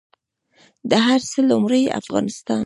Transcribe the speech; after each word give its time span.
د 0.89 0.91
هر 1.05 1.21
څه 1.29 1.39
لومړۍ 1.49 1.83
افغانستان 1.99 2.59